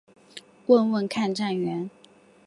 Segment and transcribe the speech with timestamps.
[0.65, 1.87] 问问看站员